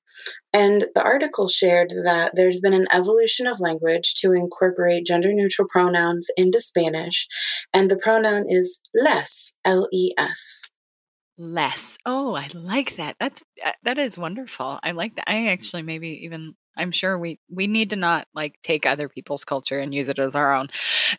And 0.53 0.87
the 0.95 1.03
article 1.03 1.49
shared 1.49 1.91
that 2.05 2.33
there's 2.35 2.61
been 2.61 2.75
an 2.75 2.87
evolution 2.93 3.47
of 3.47 3.61
language 3.61 4.15
to 4.17 4.33
incorporate 4.33 5.07
gender 5.07 5.33
neutral 5.33 5.67
pronouns 5.69 6.29
into 6.37 6.61
Spanish, 6.61 7.27
and 7.73 7.91
the 7.91 7.97
pronoun 7.97 8.45
is 8.49 8.81
les, 8.95 9.55
L 9.65 9.89
E 9.93 10.13
S. 10.19 10.63
Les. 11.39 11.97
Oh, 12.05 12.35
I 12.35 12.51
like 12.53 12.97
that. 12.97 13.17
That's 13.19 13.43
uh, 13.65 13.73
that 13.85 13.99
is 13.99 14.19
wonderful. 14.19 14.79
I 14.83 14.93
like 14.93 15.17
that. 15.17 15.29
I 15.29 15.47
actually 15.49 15.83
maybe 15.83 16.21
even 16.25 16.55
I'm 16.77 16.91
sure 16.91 17.19
we 17.19 17.39
we 17.51 17.67
need 17.67 17.91
to 17.91 17.97
not 17.97 18.29
like 18.35 18.59
take 18.63 18.87
other 18.87 19.09
people's 19.09 19.45
culture 19.45 19.79
and 19.79 19.95
use 19.95 20.09
it 20.09 20.19
as 20.19 20.35
our 20.35 20.55
own. 20.55 20.69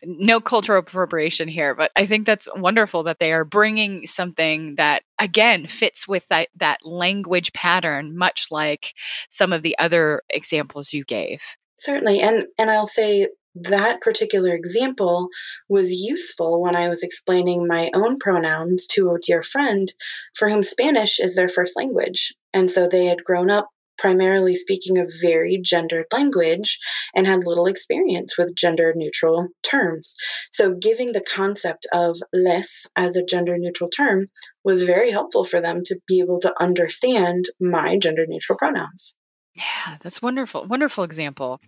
No 0.02 0.40
cultural 0.40 0.78
appropriation 0.78 1.48
here, 1.48 1.74
but 1.74 1.90
I 1.96 2.06
think 2.06 2.26
that's 2.26 2.48
wonderful 2.56 3.02
that 3.04 3.18
they 3.20 3.32
are 3.32 3.44
bringing 3.44 4.06
something 4.06 4.74
that 4.76 5.02
again 5.18 5.66
fits 5.66 6.08
with 6.08 6.26
that 6.28 6.48
that 6.56 6.84
language 6.84 7.52
pattern 7.52 8.16
much 8.16 8.48
like 8.50 8.94
some 9.30 9.52
of 9.52 9.62
the 9.62 9.76
other 9.78 10.22
examples 10.30 10.92
you 10.92 11.04
gave. 11.04 11.40
Certainly. 11.76 12.20
And 12.20 12.46
and 12.58 12.70
I'll 12.70 12.86
say 12.86 13.28
that 13.54 14.00
particular 14.00 14.54
example 14.54 15.28
was 15.68 15.92
useful 15.92 16.60
when 16.60 16.74
I 16.74 16.88
was 16.88 17.02
explaining 17.02 17.66
my 17.66 17.90
own 17.94 18.18
pronouns 18.18 18.86
to 18.88 19.10
a 19.10 19.18
dear 19.20 19.42
friend 19.42 19.92
for 20.36 20.48
whom 20.48 20.64
Spanish 20.64 21.20
is 21.20 21.36
their 21.36 21.48
first 21.48 21.76
language. 21.76 22.34
And 22.52 22.70
so 22.70 22.88
they 22.88 23.06
had 23.06 23.24
grown 23.24 23.50
up 23.50 23.68
primarily 23.98 24.54
speaking 24.54 24.98
a 24.98 25.06
very 25.22 25.58
gendered 25.62 26.06
language 26.12 26.78
and 27.14 27.26
had 27.26 27.44
little 27.44 27.66
experience 27.66 28.36
with 28.36 28.54
gender 28.54 28.92
neutral 28.96 29.48
terms. 29.62 30.14
So, 30.52 30.74
giving 30.74 31.12
the 31.12 31.24
concept 31.34 31.86
of 31.92 32.18
les 32.32 32.86
as 32.96 33.16
a 33.16 33.24
gender 33.24 33.56
neutral 33.58 33.90
term 33.90 34.26
was 34.64 34.82
very 34.82 35.10
helpful 35.10 35.44
for 35.44 35.60
them 35.60 35.82
to 35.84 35.98
be 36.06 36.20
able 36.20 36.40
to 36.40 36.54
understand 36.60 37.46
my 37.60 37.96
gender 37.98 38.24
neutral 38.26 38.58
pronouns. 38.58 39.16
Yeah, 39.54 39.96
that's 40.00 40.20
wonderful. 40.20 40.64
Wonderful 40.64 41.04
example. 41.04 41.60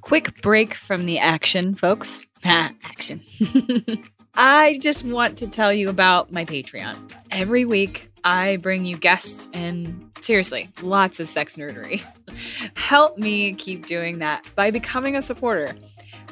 quick 0.00 0.40
break 0.42 0.74
from 0.74 1.06
the 1.06 1.18
action, 1.18 1.74
folks. 1.74 2.26
action. 2.44 3.22
I 4.34 4.78
just 4.78 5.04
want 5.04 5.38
to 5.38 5.46
tell 5.46 5.72
you 5.72 5.88
about 5.88 6.32
my 6.32 6.44
Patreon. 6.44 6.96
Every 7.30 7.64
week, 7.64 8.10
I 8.24 8.56
bring 8.56 8.84
you 8.84 8.96
guests 8.96 9.48
and 9.52 10.10
seriously, 10.22 10.70
lots 10.82 11.20
of 11.20 11.28
sex 11.28 11.56
nerdery. 11.56 12.02
Help 12.76 13.18
me 13.18 13.52
keep 13.52 13.86
doing 13.86 14.18
that 14.18 14.48
by 14.54 14.70
becoming 14.70 15.14
a 15.14 15.22
supporter. 15.22 15.74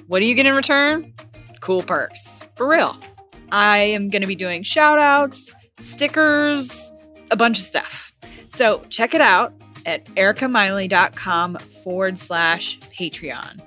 What 0.09 0.21
do 0.21 0.27
you 0.27 0.35
get 0.35 0.47
in 0.47 0.55
return? 0.55 1.13
Cool 1.61 1.83
perks. 1.83 2.41
For 2.57 2.67
real. 2.67 2.99
I 3.53 3.79
am 3.79 4.09
going 4.09 4.23
to 4.23 4.29
be 4.29 4.35
doing 4.35 4.63
shout 4.63 4.99
outs, 4.99 5.55
stickers, 5.81 6.91
a 7.31 7.37
bunch 7.37 7.59
of 7.59 7.65
stuff. 7.65 8.13
So 8.49 8.83
check 8.89 9.15
it 9.15 9.21
out 9.21 9.53
at 9.85 10.07
erikamiley.com 10.07 11.59
forward 11.85 12.19
slash 12.19 12.79
Patreon. 12.81 13.61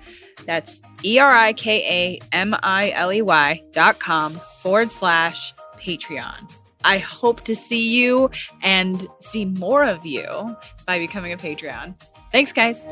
That's 0.46 0.82
E 1.04 1.20
R 1.20 1.32
I 1.32 1.54
K 1.54 2.20
A 2.22 2.26
M 2.36 2.56
I 2.64 2.92
L 2.92 3.14
E 3.14 3.22
Y 3.22 3.64
dot 3.72 4.00
com 4.00 4.34
forward 4.62 4.92
slash 4.92 5.54
Patreon. 5.80 6.52
I 6.86 7.00
hope 7.00 7.42
to 7.46 7.56
see 7.56 7.98
you 7.98 8.30
and 8.62 9.08
see 9.20 9.44
more 9.44 9.84
of 9.84 10.06
you 10.06 10.56
by 10.86 11.00
becoming 11.00 11.34
a 11.34 11.38
Patreon. 11.38 12.00
Thanks, 12.32 12.54
guys. 12.54 12.86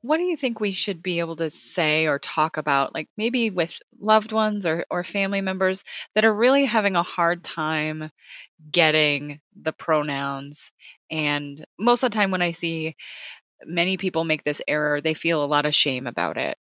What 0.00 0.16
do 0.16 0.24
you 0.24 0.36
think 0.36 0.58
we 0.58 0.72
should 0.72 1.00
be 1.00 1.20
able 1.20 1.36
to 1.36 1.50
say 1.50 2.08
or 2.08 2.18
talk 2.18 2.56
about, 2.56 2.92
like 2.94 3.08
maybe 3.16 3.48
with 3.48 3.78
loved 4.00 4.32
ones 4.32 4.66
or, 4.66 4.84
or 4.90 5.04
family 5.04 5.40
members 5.40 5.84
that 6.16 6.24
are 6.24 6.34
really 6.34 6.64
having 6.64 6.96
a 6.96 7.04
hard 7.04 7.44
time 7.44 8.10
getting 8.68 9.40
the 9.54 9.72
pronouns? 9.72 10.72
And 11.08 11.64
most 11.78 12.02
of 12.02 12.10
the 12.10 12.16
time, 12.16 12.32
when 12.32 12.42
I 12.42 12.50
see 12.50 12.96
many 13.64 13.96
people 13.96 14.24
make 14.24 14.42
this 14.42 14.60
error, 14.66 15.00
they 15.00 15.14
feel 15.14 15.44
a 15.44 15.46
lot 15.46 15.64
of 15.64 15.76
shame 15.76 16.08
about 16.08 16.38
it. 16.38 16.58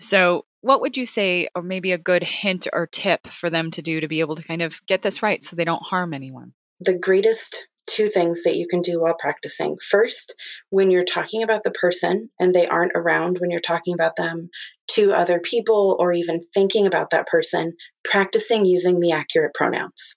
So, 0.00 0.46
what 0.60 0.80
would 0.80 0.96
you 0.96 1.06
say, 1.06 1.48
or 1.54 1.62
maybe 1.62 1.92
a 1.92 1.98
good 1.98 2.22
hint 2.22 2.66
or 2.72 2.86
tip 2.86 3.26
for 3.26 3.50
them 3.50 3.70
to 3.72 3.82
do 3.82 4.00
to 4.00 4.08
be 4.08 4.20
able 4.20 4.36
to 4.36 4.42
kind 4.42 4.62
of 4.62 4.84
get 4.86 5.02
this 5.02 5.22
right 5.22 5.42
so 5.42 5.56
they 5.56 5.64
don't 5.64 5.82
harm 5.82 6.12
anyone? 6.12 6.52
The 6.80 6.98
greatest 6.98 7.68
two 7.86 8.06
things 8.06 8.44
that 8.44 8.56
you 8.56 8.66
can 8.68 8.82
do 8.82 9.00
while 9.00 9.16
practicing. 9.18 9.76
First, 9.88 10.34
when 10.70 10.90
you're 10.90 11.04
talking 11.04 11.42
about 11.42 11.64
the 11.64 11.72
person 11.72 12.30
and 12.38 12.54
they 12.54 12.66
aren't 12.66 12.92
around, 12.94 13.38
when 13.38 13.50
you're 13.50 13.60
talking 13.60 13.94
about 13.94 14.16
them 14.16 14.48
to 14.92 15.12
other 15.12 15.40
people 15.40 15.96
or 15.98 16.12
even 16.12 16.40
thinking 16.54 16.86
about 16.86 17.10
that 17.10 17.26
person, 17.26 17.74
practicing 18.04 18.64
using 18.64 19.00
the 19.00 19.12
accurate 19.12 19.54
pronouns. 19.54 20.16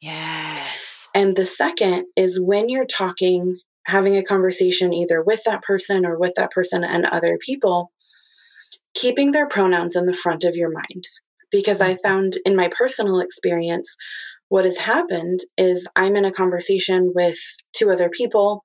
Yes. 0.00 1.08
And 1.14 1.36
the 1.36 1.46
second 1.46 2.06
is 2.16 2.40
when 2.40 2.68
you're 2.68 2.86
talking, 2.86 3.58
having 3.86 4.16
a 4.16 4.22
conversation 4.22 4.92
either 4.92 5.22
with 5.22 5.42
that 5.44 5.62
person 5.62 6.04
or 6.04 6.18
with 6.18 6.32
that 6.36 6.50
person 6.50 6.84
and 6.84 7.04
other 7.06 7.38
people, 7.38 7.92
keeping 8.94 9.32
their 9.32 9.48
pronouns 9.48 9.96
in 9.96 10.06
the 10.06 10.12
front 10.12 10.44
of 10.44 10.56
your 10.56 10.70
mind. 10.70 11.08
Because 11.50 11.80
I 11.80 11.94
mm-hmm. 11.94 12.06
found 12.06 12.34
in 12.46 12.56
my 12.56 12.68
personal 12.76 13.20
experience, 13.20 13.96
what 14.48 14.64
has 14.64 14.78
happened 14.78 15.40
is 15.56 15.88
I'm 15.96 16.16
in 16.16 16.24
a 16.24 16.32
conversation 16.32 17.12
with 17.14 17.38
two 17.72 17.90
other 17.90 18.08
people, 18.08 18.64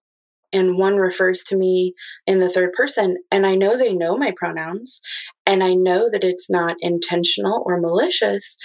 and 0.52 0.78
one 0.78 0.98
refers 0.98 1.44
to 1.46 1.58
me 1.58 1.94
in 2.26 2.40
the 2.40 2.50
third 2.50 2.74
person, 2.74 3.18
and 3.32 3.46
I 3.46 3.56
know 3.56 3.78
they 3.78 3.94
know 3.94 4.18
my 4.18 4.34
pronouns, 4.36 5.00
and 5.46 5.64
I 5.64 5.74
know 5.74 6.10
that 6.12 6.24
it's 6.24 6.50
not 6.50 6.78
intentional 6.80 7.64
or 7.66 7.80
malicious, 7.80 8.58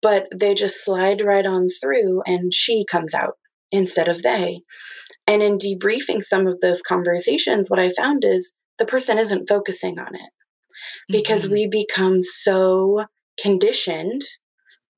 but 0.00 0.26
they 0.34 0.54
just 0.54 0.84
slide 0.84 1.20
right 1.20 1.46
on 1.46 1.68
through, 1.68 2.22
and 2.26 2.54
she 2.54 2.84
comes 2.84 3.14
out 3.14 3.36
instead 3.72 4.06
of 4.06 4.22
they. 4.22 4.60
And 5.26 5.42
in 5.42 5.58
debriefing 5.58 6.22
some 6.22 6.46
of 6.46 6.60
those 6.60 6.82
conversations, 6.82 7.68
what 7.68 7.80
I 7.80 7.90
found 7.90 8.24
is 8.24 8.52
the 8.78 8.86
person 8.86 9.18
isn't 9.18 9.48
focusing 9.48 9.98
on 9.98 10.14
it 10.14 10.30
because 11.08 11.44
mm-hmm. 11.44 11.54
we 11.54 11.66
become 11.66 12.22
so 12.22 13.04
conditioned 13.40 14.22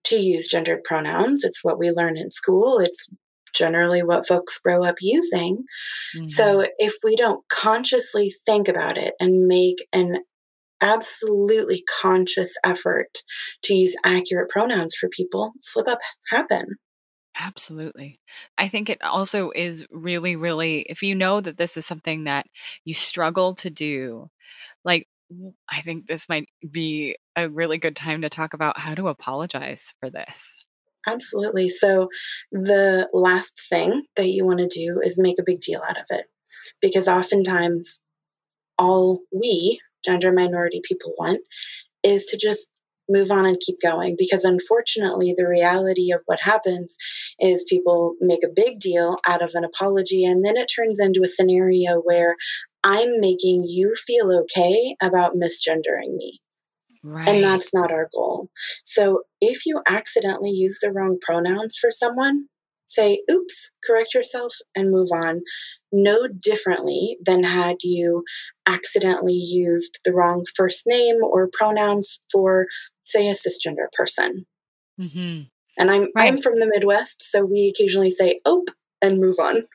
to 0.05 0.17
use 0.17 0.47
gendered 0.47 0.85
pronouns. 0.85 1.45
It's 1.45 1.65
what 1.65 1.79
we 1.79 1.91
learn 1.91 2.17
in 2.17 2.31
school. 2.31 2.79
It's 2.79 3.09
generally 3.55 4.03
what 4.03 4.27
folks 4.27 4.59
grow 4.59 4.83
up 4.83 4.97
using. 5.01 5.65
Mm-hmm. 6.17 6.27
So 6.27 6.65
if 6.79 6.95
we 7.03 7.17
don't 7.17 7.47
consciously 7.49 8.31
think 8.45 8.69
about 8.69 8.99
it 8.99 9.15
and 9.19 9.47
make 9.47 9.87
an 9.93 10.19
absolutely 10.81 11.83
conscious 12.01 12.57
effort 12.65 13.23
to 13.63 13.75
use 13.75 13.97
accurate 14.05 14.51
pronouns 14.51 14.95
for 14.95 15.09
people, 15.09 15.53
slip 15.61 15.89
up 15.89 15.99
happen. 16.31 16.77
Absolutely. 17.39 18.19
I 18.57 18.69
think 18.69 18.89
it 18.89 19.03
also 19.03 19.51
is 19.55 19.87
really, 19.91 20.37
really, 20.37 20.81
if 20.89 21.03
you 21.03 21.15
know 21.15 21.41
that 21.41 21.59
this 21.59 21.77
is 21.77 21.85
something 21.85 22.25
that 22.25 22.47
you 22.85 22.95
struggle 22.95 23.55
to 23.57 23.69
do, 23.69 24.31
like 24.85 25.07
I 25.69 25.81
think 25.83 26.07
this 26.07 26.29
might 26.29 26.49
be 26.71 27.17
a 27.35 27.49
really 27.49 27.79
good 27.79 27.97
time 27.97 28.23
to 28.23 28.29
talk 28.29 28.55
about 28.55 28.79
how 28.79 28.95
to 28.95 29.09
apologize 29.09 29.93
for 30.01 30.11
this. 30.11 30.65
Absolutely. 31.07 31.69
So, 31.69 32.09
the 32.51 33.09
last 33.13 33.61
thing 33.69 34.05
that 34.17 34.27
you 34.27 34.45
want 34.45 34.59
to 34.59 34.67
do 34.67 35.01
is 35.03 35.19
make 35.19 35.39
a 35.39 35.45
big 35.45 35.61
deal 35.61 35.81
out 35.89 35.99
of 35.99 36.07
it. 36.11 36.27
Because 36.81 37.09
oftentimes, 37.09 38.01
all 38.79 39.21
we, 39.33 39.81
gender 40.05 40.33
minority 40.33 40.81
people, 40.85 41.13
want 41.19 41.41
is 42.03 42.27
to 42.27 42.37
just 42.37 42.71
move 43.09 43.31
on 43.31 43.47
and 43.47 43.61
keep 43.61 43.77
going. 43.81 44.17
Because 44.19 44.45
unfortunately, 44.45 45.33
the 45.37 45.47
reality 45.47 46.13
of 46.13 46.21
what 46.27 46.41
happens 46.41 46.97
is 47.39 47.67
people 47.69 48.15
make 48.21 48.45
a 48.45 48.53
big 48.55 48.81
deal 48.81 49.17
out 49.29 49.43
of 49.43 49.53
an 49.55 49.65
apology, 49.65 50.25
and 50.25 50.45
then 50.45 50.57
it 50.57 50.71
turns 50.75 50.99
into 50.99 51.23
a 51.23 51.29
scenario 51.29 52.01
where 52.01 52.37
I'm 52.87 53.21
making 53.21 53.65
you 53.67 53.97
feel 53.97 54.31
okay 54.43 54.95
about 55.03 55.35
misgendering 55.35 56.15
me. 56.17 56.39
Right. 57.03 57.29
And 57.29 57.43
that's 57.43 57.75
not 57.75 57.91
our 57.91 58.09
goal. 58.15 58.49
So 58.85 59.23
if 59.41 59.67
you 59.67 59.83
accidentally 59.89 60.51
use 60.51 60.79
the 60.81 60.93
wrong 60.93 61.19
pronouns 61.21 61.77
for 61.77 61.91
someone, 61.91 62.47
say, 62.87 63.23
oops, 63.29 63.73
correct 63.85 64.15
yourself 64.15 64.55
and 64.77 64.93
move 64.93 65.09
on. 65.13 65.43
No 65.91 66.29
differently 66.29 67.19
than 67.25 67.43
had 67.43 67.79
you 67.83 68.23
accidentally 68.67 69.35
used 69.35 69.99
the 70.05 70.13
wrong 70.13 70.45
first 70.55 70.85
name 70.87 71.17
or 71.23 71.51
pronouns 71.53 72.21
for, 72.31 72.67
say, 73.05 73.29
a 73.29 73.33
cisgender 73.33 73.91
person. 73.93 74.47
Mm-hmm. 75.01 75.43
And 75.79 75.91
I'm 75.91 76.03
right. 76.03 76.33
I'm 76.33 76.39
from 76.39 76.61
the 76.61 76.71
Midwest, 76.73 77.23
so 77.23 77.45
we 77.45 77.73
occasionally 77.75 78.11
say 78.11 78.41
"oop" 78.49 78.69
and 79.03 79.19
move 79.19 79.37
on. 79.41 79.67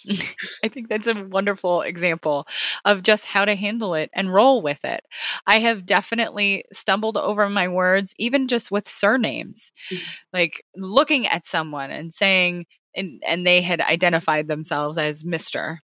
I 0.64 0.68
think 0.68 0.88
that's 0.88 1.06
a 1.06 1.24
wonderful 1.24 1.82
example 1.82 2.46
of 2.84 3.02
just 3.02 3.26
how 3.26 3.44
to 3.44 3.54
handle 3.54 3.94
it 3.94 4.10
and 4.14 4.32
roll 4.32 4.62
with 4.62 4.84
it. 4.84 5.04
I 5.46 5.60
have 5.60 5.86
definitely 5.86 6.64
stumbled 6.72 7.16
over 7.16 7.48
my 7.48 7.68
words, 7.68 8.14
even 8.18 8.48
just 8.48 8.70
with 8.70 8.88
surnames, 8.88 9.72
mm-hmm. 9.90 10.02
like 10.32 10.64
looking 10.76 11.26
at 11.26 11.46
someone 11.46 11.90
and 11.90 12.12
saying, 12.12 12.66
and, 12.94 13.22
and 13.26 13.46
they 13.46 13.60
had 13.60 13.80
identified 13.80 14.48
themselves 14.48 14.98
as 14.98 15.22
Mr. 15.22 15.78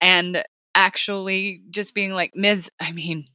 And 0.00 0.44
actually 0.74 1.62
just 1.70 1.94
being 1.94 2.12
like, 2.12 2.32
Ms., 2.34 2.70
I 2.80 2.92
mean, 2.92 3.26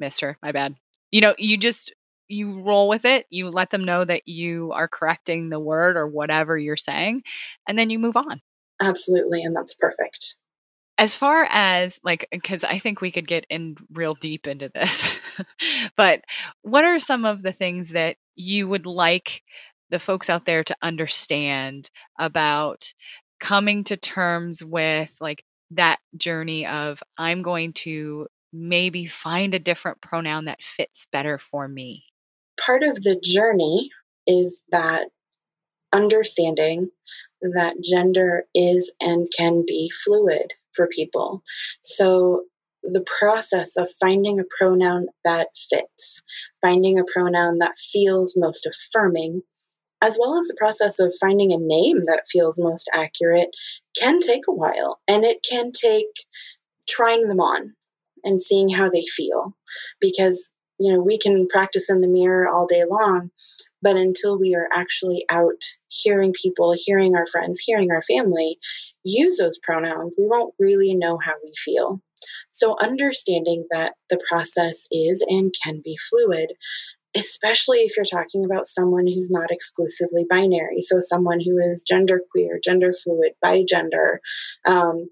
Mr., 0.00 0.34
my 0.42 0.52
bad. 0.52 0.74
You 1.10 1.20
know, 1.20 1.34
you 1.38 1.56
just, 1.56 1.94
you 2.28 2.60
roll 2.60 2.88
with 2.88 3.04
it. 3.04 3.26
You 3.30 3.50
let 3.50 3.70
them 3.70 3.84
know 3.84 4.04
that 4.04 4.26
you 4.26 4.72
are 4.72 4.88
correcting 4.88 5.48
the 5.48 5.60
word 5.60 5.96
or 5.96 6.08
whatever 6.08 6.58
you're 6.58 6.76
saying, 6.76 7.22
and 7.68 7.78
then 7.78 7.90
you 7.90 7.98
move 7.98 8.16
on. 8.16 8.40
Absolutely. 8.82 9.42
And 9.42 9.54
that's 9.56 9.74
perfect. 9.74 10.36
As 10.96 11.16
far 11.16 11.46
as 11.50 12.00
like, 12.04 12.26
because 12.30 12.62
I 12.62 12.78
think 12.78 13.00
we 13.00 13.10
could 13.10 13.26
get 13.26 13.46
in 13.50 13.76
real 13.92 14.14
deep 14.14 14.46
into 14.46 14.70
this, 14.72 15.08
but 15.96 16.22
what 16.62 16.84
are 16.84 17.00
some 17.00 17.24
of 17.24 17.42
the 17.42 17.52
things 17.52 17.90
that 17.90 18.16
you 18.36 18.68
would 18.68 18.86
like 18.86 19.42
the 19.90 19.98
folks 19.98 20.30
out 20.30 20.46
there 20.46 20.64
to 20.64 20.76
understand 20.82 21.90
about 22.18 22.92
coming 23.40 23.84
to 23.84 23.96
terms 23.96 24.64
with 24.64 25.16
like 25.20 25.44
that 25.72 25.98
journey 26.16 26.66
of 26.66 27.02
I'm 27.18 27.42
going 27.42 27.72
to 27.74 28.28
maybe 28.54 29.06
find 29.06 29.52
a 29.52 29.58
different 29.58 30.00
pronoun 30.00 30.44
that 30.46 30.62
fits 30.62 31.06
better 31.12 31.38
for 31.38 31.68
me? 31.68 32.04
Part 32.64 32.84
of 32.84 33.02
the 33.02 33.20
journey 33.22 33.90
is 34.26 34.64
that 34.70 35.08
understanding 35.94 36.90
that 37.40 37.76
gender 37.82 38.44
is 38.54 38.92
and 39.00 39.28
can 39.36 39.64
be 39.66 39.90
fluid 40.04 40.46
for 40.74 40.86
people. 40.88 41.42
So, 41.82 42.44
the 42.82 43.04
process 43.18 43.78
of 43.78 43.88
finding 43.98 44.38
a 44.38 44.44
pronoun 44.58 45.06
that 45.24 45.48
fits, 45.70 46.22
finding 46.60 46.98
a 46.98 47.04
pronoun 47.04 47.58
that 47.58 47.78
feels 47.78 48.34
most 48.36 48.66
affirming, 48.66 49.40
as 50.02 50.18
well 50.20 50.36
as 50.36 50.48
the 50.48 50.56
process 50.58 50.98
of 50.98 51.14
finding 51.18 51.50
a 51.50 51.56
name 51.58 52.02
that 52.04 52.24
feels 52.30 52.60
most 52.60 52.90
accurate, 52.92 53.48
can 53.98 54.20
take 54.20 54.42
a 54.46 54.52
while. 54.52 55.00
And 55.08 55.24
it 55.24 55.38
can 55.48 55.72
take 55.72 56.26
trying 56.86 57.28
them 57.28 57.40
on 57.40 57.74
and 58.22 58.40
seeing 58.40 58.68
how 58.68 58.90
they 58.90 59.04
feel. 59.06 59.56
Because, 60.00 60.52
you 60.78 60.92
know, 60.92 61.00
we 61.00 61.18
can 61.18 61.46
practice 61.48 61.88
in 61.88 62.00
the 62.00 62.08
mirror 62.08 62.48
all 62.48 62.66
day 62.66 62.84
long, 62.88 63.30
but 63.84 63.96
until 63.96 64.38
we 64.38 64.54
are 64.54 64.68
actually 64.74 65.26
out 65.30 65.62
hearing 65.88 66.32
people, 66.32 66.74
hearing 66.76 67.14
our 67.14 67.26
friends, 67.26 67.60
hearing 67.60 67.90
our 67.92 68.02
family 68.02 68.56
use 69.04 69.36
those 69.36 69.58
pronouns, 69.62 70.14
we 70.18 70.26
won't 70.26 70.54
really 70.58 70.94
know 70.94 71.18
how 71.22 71.34
we 71.44 71.52
feel. 71.62 72.00
So, 72.50 72.76
understanding 72.82 73.66
that 73.70 73.92
the 74.08 74.18
process 74.30 74.88
is 74.90 75.24
and 75.28 75.54
can 75.62 75.82
be 75.84 75.98
fluid, 76.10 76.54
especially 77.14 77.80
if 77.80 77.94
you're 77.94 78.06
talking 78.06 78.42
about 78.42 78.66
someone 78.66 79.06
who's 79.06 79.30
not 79.30 79.50
exclusively 79.50 80.24
binary. 80.28 80.80
So, 80.80 80.96
someone 81.00 81.40
who 81.40 81.58
is 81.58 81.84
genderqueer, 81.88 82.64
gender 82.64 82.92
fluid, 82.92 83.32
bigender, 83.44 84.16
um, 84.66 85.10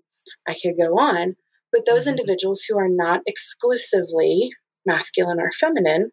I 0.49 0.55
could 0.55 0.79
go 0.81 0.95
on. 0.95 1.37
But 1.71 1.85
those 1.85 2.03
mm-hmm. 2.03 2.11
individuals 2.11 2.65
who 2.67 2.79
are 2.79 2.89
not 2.89 3.21
exclusively 3.27 4.53
masculine 4.87 5.41
or 5.41 5.51
feminine, 5.53 6.11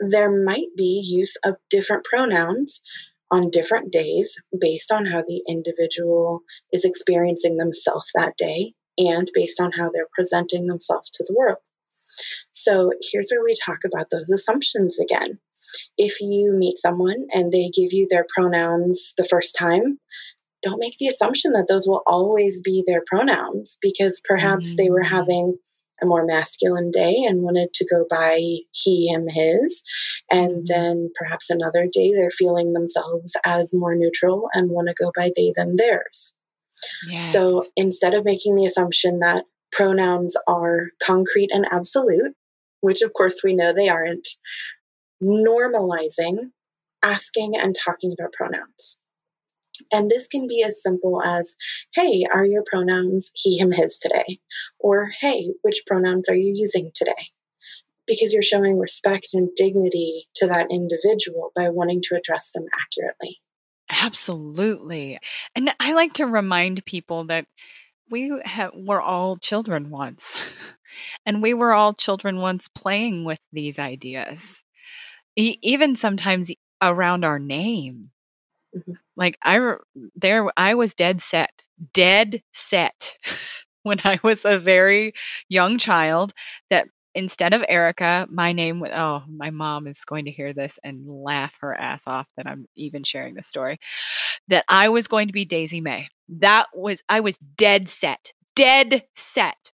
there 0.00 0.42
might 0.44 0.68
be 0.76 1.02
use 1.04 1.36
of 1.44 1.56
different 1.70 2.04
pronouns 2.04 2.82
on 3.30 3.50
different 3.50 3.92
days 3.92 4.36
based 4.58 4.92
on 4.92 5.06
how 5.06 5.22
the 5.22 5.42
individual 5.48 6.40
is 6.72 6.84
experiencing 6.84 7.56
themselves 7.56 8.10
that 8.14 8.36
day 8.36 8.74
and 8.98 9.30
based 9.34 9.60
on 9.60 9.72
how 9.72 9.90
they're 9.92 10.08
presenting 10.14 10.66
themselves 10.66 11.10
to 11.10 11.24
the 11.26 11.34
world. 11.36 11.58
So 12.50 12.90
here's 13.12 13.30
where 13.30 13.44
we 13.44 13.54
talk 13.54 13.78
about 13.84 14.06
those 14.10 14.30
assumptions 14.30 14.98
again. 14.98 15.38
If 15.98 16.20
you 16.20 16.54
meet 16.56 16.78
someone 16.78 17.26
and 17.32 17.52
they 17.52 17.68
give 17.68 17.92
you 17.92 18.06
their 18.08 18.26
pronouns 18.34 19.14
the 19.18 19.24
first 19.24 19.56
time, 19.58 19.98
don't 20.62 20.80
make 20.80 20.96
the 20.98 21.08
assumption 21.08 21.52
that 21.52 21.66
those 21.68 21.86
will 21.86 22.02
always 22.06 22.62
be 22.62 22.82
their 22.86 23.02
pronouns 23.06 23.76
because 23.82 24.20
perhaps 24.26 24.70
mm-hmm. 24.70 24.84
they 24.84 24.90
were 24.90 25.04
mm. 25.04 25.08
having 25.08 25.58
a 26.02 26.06
more 26.06 26.24
masculine 26.24 26.90
day 26.90 27.24
and 27.26 27.42
wanted 27.42 27.72
to 27.74 27.86
go 27.90 28.04
by 28.08 28.38
he, 28.72 29.08
him, 29.08 29.26
his. 29.28 29.82
And 30.30 30.50
mm-hmm. 30.50 30.64
then 30.66 31.10
perhaps 31.16 31.50
another 31.50 31.86
day 31.90 32.12
they're 32.12 32.30
feeling 32.30 32.72
themselves 32.72 33.36
as 33.44 33.74
more 33.74 33.94
neutral 33.94 34.48
and 34.52 34.70
want 34.70 34.88
to 34.88 34.94
go 35.02 35.10
by 35.16 35.30
they, 35.36 35.52
them, 35.56 35.76
theirs. 35.76 36.34
Yes. 37.08 37.32
So 37.32 37.64
instead 37.76 38.14
of 38.14 38.24
making 38.24 38.54
the 38.54 38.66
assumption 38.66 39.20
that 39.20 39.44
pronouns 39.72 40.36
are 40.46 40.90
concrete 41.02 41.50
and 41.52 41.66
absolute, 41.70 42.34
which 42.80 43.02
of 43.02 43.12
course 43.12 43.40
we 43.42 43.54
know 43.54 43.72
they 43.72 43.88
aren't, 43.88 44.28
normalizing 45.22 46.50
asking 47.02 47.54
and 47.56 47.74
talking 47.74 48.14
about 48.18 48.32
pronouns. 48.32 48.98
And 49.92 50.10
this 50.10 50.26
can 50.26 50.46
be 50.46 50.62
as 50.66 50.82
simple 50.82 51.22
as, 51.22 51.56
hey, 51.94 52.24
are 52.34 52.44
your 52.44 52.62
pronouns 52.64 53.32
he, 53.34 53.58
him, 53.58 53.72
his 53.72 53.98
today? 53.98 54.38
Or, 54.78 55.10
hey, 55.20 55.48
which 55.62 55.82
pronouns 55.86 56.28
are 56.28 56.36
you 56.36 56.52
using 56.54 56.90
today? 56.94 57.30
Because 58.06 58.32
you're 58.32 58.42
showing 58.42 58.78
respect 58.78 59.28
and 59.34 59.48
dignity 59.56 60.28
to 60.36 60.46
that 60.46 60.68
individual 60.70 61.50
by 61.56 61.68
wanting 61.68 62.02
to 62.02 62.16
address 62.16 62.52
them 62.52 62.64
accurately. 62.80 63.40
Absolutely. 63.90 65.18
And 65.54 65.74
I 65.78 65.92
like 65.92 66.14
to 66.14 66.26
remind 66.26 66.84
people 66.84 67.24
that 67.24 67.46
we 68.10 68.32
have, 68.44 68.72
were 68.74 69.00
all 69.00 69.36
children 69.36 69.90
once, 69.90 70.36
and 71.26 71.42
we 71.42 71.54
were 71.54 71.72
all 71.72 71.94
children 71.94 72.38
once 72.38 72.68
playing 72.68 73.24
with 73.24 73.40
these 73.52 73.78
ideas, 73.78 74.62
e- 75.36 75.58
even 75.62 75.96
sometimes 75.96 76.50
around 76.82 77.24
our 77.24 77.38
name. 77.38 78.10
Mm-hmm. 78.76 78.92
Like 79.16 79.38
I 79.42 79.74
there 80.14 80.48
I 80.56 80.74
was 80.74 80.94
dead 80.94 81.20
set, 81.20 81.62
dead 81.94 82.42
set 82.52 83.16
when 83.82 84.00
I 84.04 84.20
was 84.22 84.44
a 84.44 84.58
very 84.58 85.12
young 85.48 85.78
child 85.78 86.32
that 86.70 86.88
instead 87.14 87.54
of 87.54 87.64
Erika, 87.68 88.26
my 88.30 88.52
name 88.52 88.78
was 88.78 88.90
oh, 88.94 89.22
my 89.28 89.50
mom 89.50 89.86
is 89.86 90.04
going 90.04 90.26
to 90.26 90.30
hear 90.30 90.52
this 90.52 90.78
and 90.84 91.06
laugh 91.08 91.56
her 91.60 91.74
ass 91.74 92.04
off 92.06 92.26
that 92.36 92.46
I'm 92.46 92.66
even 92.76 93.02
sharing 93.04 93.34
this 93.34 93.48
story. 93.48 93.78
That 94.48 94.64
I 94.68 94.90
was 94.90 95.08
going 95.08 95.28
to 95.28 95.32
be 95.32 95.44
Daisy 95.44 95.80
May. 95.80 96.08
That 96.28 96.66
was 96.74 97.02
I 97.08 97.20
was 97.20 97.38
dead 97.38 97.88
set. 97.88 98.32
Dead 98.54 99.04
set. 99.14 99.72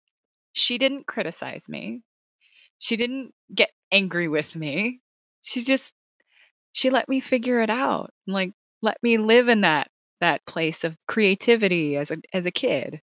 She 0.53 0.79
didn't 0.79 1.07
criticize 1.07 1.69
me. 1.69 2.03
She 2.79 2.97
didn't 2.97 3.33
get 3.55 3.71
angry 3.91 4.29
with 4.29 4.55
me. 4.55 5.01
She 5.43 5.63
just 5.63 5.95
she 6.73 6.91
let 6.91 7.09
me 7.09 7.21
figure 7.21 7.61
it 7.61 7.71
out. 7.71 8.11
Like 8.27 8.53
let 8.83 8.97
me 9.03 9.19
live 9.19 9.49
in 9.49 9.63
that 9.63 9.91
that 10.21 10.45
place 10.47 10.85
of 10.85 10.97
creativity 11.07 11.97
as 11.97 12.11
a 12.11 12.19
as 12.33 12.47
a 12.47 12.51
kid 12.51 13.01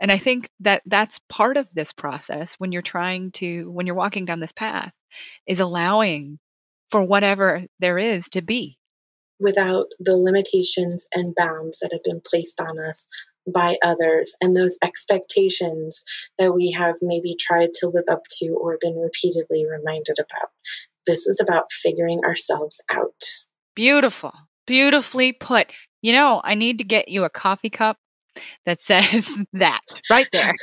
and 0.00 0.12
i 0.12 0.18
think 0.18 0.48
that 0.60 0.82
that's 0.86 1.20
part 1.28 1.56
of 1.56 1.68
this 1.74 1.92
process 1.92 2.54
when 2.54 2.72
you're 2.72 2.82
trying 2.82 3.30
to 3.30 3.70
when 3.70 3.86
you're 3.86 3.94
walking 3.94 4.24
down 4.24 4.40
this 4.40 4.52
path 4.52 4.92
is 5.46 5.60
allowing 5.60 6.38
for 6.90 7.02
whatever 7.02 7.64
there 7.80 7.98
is 7.98 8.28
to 8.28 8.42
be 8.42 8.78
without 9.40 9.84
the 10.00 10.16
limitations 10.16 11.06
and 11.14 11.34
bounds 11.34 11.78
that 11.78 11.92
have 11.92 12.02
been 12.02 12.20
placed 12.24 12.60
on 12.60 12.78
us 12.78 13.06
by 13.52 13.76
others 13.82 14.36
and 14.40 14.54
those 14.54 14.76
expectations 14.82 16.04
that 16.38 16.54
we 16.54 16.70
have 16.72 16.96
maybe 17.02 17.36
tried 17.38 17.72
to 17.74 17.88
live 17.88 18.04
up 18.10 18.22
to 18.30 18.48
or 18.48 18.78
been 18.80 18.96
repeatedly 18.96 19.64
reminded 19.66 20.16
about. 20.18 20.50
This 21.06 21.26
is 21.26 21.40
about 21.40 21.72
figuring 21.72 22.20
ourselves 22.24 22.82
out. 22.90 23.24
Beautiful. 23.74 24.32
Beautifully 24.68 25.32
put. 25.32 25.72
You 26.02 26.12
know, 26.12 26.40
I 26.44 26.54
need 26.54 26.78
to 26.78 26.84
get 26.84 27.08
you 27.08 27.24
a 27.24 27.30
coffee 27.30 27.70
cup 27.70 27.96
that 28.66 28.80
says 28.82 29.36
that 29.54 29.80
right 30.10 30.28
there. 30.32 30.54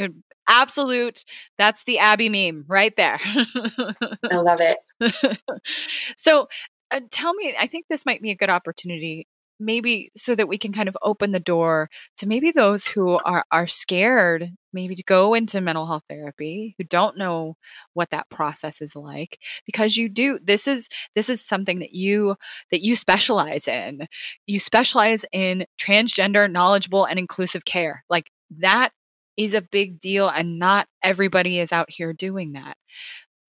Absolute. 0.48 1.24
That's 1.56 1.84
the 1.84 1.98
Abby 2.00 2.28
meme 2.28 2.64
right 2.68 2.92
there. 2.96 3.18
I 3.22 4.36
love 4.36 4.60
it. 4.60 5.38
so, 6.18 6.48
uh, 6.90 7.00
tell 7.10 7.32
me, 7.32 7.54
I 7.58 7.66
think 7.66 7.86
this 7.88 8.04
might 8.04 8.20
be 8.20 8.30
a 8.30 8.36
good 8.36 8.50
opportunity 8.50 9.26
maybe 9.60 10.10
so 10.16 10.34
that 10.34 10.48
we 10.48 10.58
can 10.58 10.72
kind 10.72 10.88
of 10.88 10.96
open 11.02 11.32
the 11.32 11.40
door 11.40 11.88
to 12.18 12.26
maybe 12.26 12.50
those 12.50 12.86
who 12.86 13.18
are 13.24 13.44
are 13.50 13.66
scared 13.66 14.50
maybe 14.72 14.96
to 14.96 15.02
go 15.04 15.34
into 15.34 15.60
mental 15.60 15.86
health 15.86 16.02
therapy 16.08 16.74
who 16.76 16.84
don't 16.84 17.16
know 17.16 17.56
what 17.94 18.10
that 18.10 18.28
process 18.28 18.82
is 18.82 18.96
like 18.96 19.38
because 19.64 19.96
you 19.96 20.08
do 20.08 20.38
this 20.42 20.66
is 20.66 20.88
this 21.14 21.28
is 21.28 21.40
something 21.44 21.78
that 21.78 21.94
you 21.94 22.36
that 22.70 22.82
you 22.82 22.96
specialize 22.96 23.68
in. 23.68 24.06
You 24.46 24.58
specialize 24.58 25.24
in 25.32 25.66
transgender 25.78 26.50
knowledgeable 26.50 27.04
and 27.04 27.18
inclusive 27.18 27.64
care. 27.64 28.04
Like 28.10 28.30
that 28.58 28.90
is 29.36 29.54
a 29.54 29.62
big 29.62 30.00
deal 30.00 30.28
and 30.28 30.58
not 30.58 30.86
everybody 31.02 31.58
is 31.58 31.72
out 31.72 31.90
here 31.90 32.12
doing 32.12 32.52
that 32.52 32.76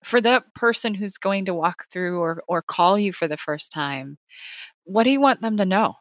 for 0.05 0.21
the 0.21 0.45
person 0.55 0.95
who's 0.95 1.19
going 1.19 1.47
to 1.47 1.55
walk 1.55 1.87
through 1.90 2.21
or 2.21 2.43
or 2.49 2.62
call 2.62 2.99
you 2.99 3.12
for 3.12 3.29
the 3.29 3.37
first 3.37 3.73
time 3.73 4.19
what 4.85 5.05
do 5.05 5.11
you 5.11 5.21
want 5.21 5.40
them 5.40 5.57
to 5.57 5.64
know? 5.64 5.95